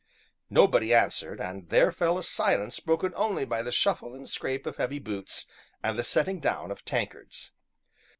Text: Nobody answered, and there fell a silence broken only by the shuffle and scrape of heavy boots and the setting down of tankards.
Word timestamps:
Nobody 0.49 0.95
answered, 0.95 1.39
and 1.39 1.69
there 1.69 1.91
fell 1.91 2.17
a 2.17 2.23
silence 2.23 2.79
broken 2.79 3.13
only 3.15 3.45
by 3.45 3.61
the 3.61 3.71
shuffle 3.71 4.15
and 4.15 4.27
scrape 4.27 4.65
of 4.65 4.77
heavy 4.77 4.97
boots 4.97 5.45
and 5.83 5.95
the 5.95 6.03
setting 6.03 6.39
down 6.39 6.71
of 6.71 6.83
tankards. 6.83 7.51